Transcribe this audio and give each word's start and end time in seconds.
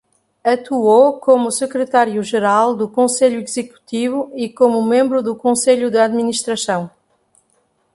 Atuou 0.43 1.19
como 1.19 1.51
secretário-geral 1.51 2.75
do 2.75 2.89
Conselho 2.89 3.39
Executivo 3.39 4.31
e 4.33 4.49
como 4.49 4.81
membro 4.83 5.21
do 5.21 5.35
Conselho 5.35 5.91
de 5.91 5.99
administração. 5.99 6.89